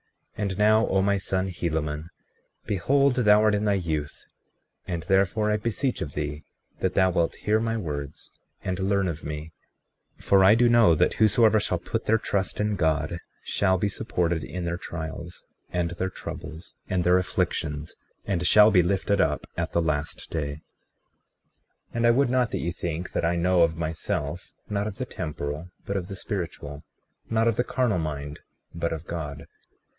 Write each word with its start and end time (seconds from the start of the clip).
36:3 0.35 0.49
And 0.49 0.57
now, 0.57 0.87
O 0.87 1.03
my 1.03 1.17
son 1.19 1.49
Helaman, 1.49 2.07
behold, 2.65 3.13
thou 3.17 3.43
art 3.43 3.53
in 3.53 3.65
thy 3.65 3.75
youth, 3.75 4.25
and 4.87 5.03
therefore, 5.03 5.51
I 5.51 5.57
beseech 5.57 6.01
of 6.01 6.13
thee 6.13 6.41
that 6.79 6.95
thou 6.95 7.11
wilt 7.11 7.35
hear 7.35 7.59
my 7.59 7.77
words 7.77 8.31
and 8.63 8.79
learn 8.79 9.07
of 9.07 9.23
me; 9.23 9.51
for 10.17 10.43
I 10.43 10.55
do 10.55 10.67
know 10.67 10.95
that 10.95 11.13
whosoever 11.15 11.59
shall 11.59 11.77
put 11.77 12.05
their 12.05 12.17
trust 12.17 12.59
in 12.59 12.75
God 12.75 13.19
shall 13.43 13.77
be 13.77 13.87
supported 13.89 14.43
in 14.43 14.65
their 14.65 14.77
trials, 14.79 15.45
and 15.69 15.91
their 15.91 16.09
troubles, 16.09 16.73
and 16.89 17.03
their 17.03 17.19
afflictions, 17.19 17.95
and 18.25 18.47
shall 18.47 18.71
be 18.71 18.81
lifted 18.81 19.21
up 19.21 19.45
at 19.55 19.73
the 19.73 19.81
last 19.81 20.31
day. 20.31 20.53
36:4 21.93 21.93
And 21.93 22.07
I 22.07 22.09
would 22.09 22.29
not 22.31 22.49
that 22.49 22.57
ye 22.57 22.71
think 22.71 23.11
that 23.11 23.25
I 23.25 23.35
know 23.35 23.61
of 23.61 23.77
myself—not 23.77 24.87
of 24.87 24.97
the 24.97 25.05
temporal 25.05 25.69
but 25.85 25.95
of 25.95 26.07
the 26.07 26.15
spiritual, 26.15 26.83
not 27.29 27.47
of 27.47 27.57
the 27.57 27.63
carnal 27.63 27.99
mind 27.99 28.39
but 28.73 28.91
of 28.91 29.05
God. 29.05 29.45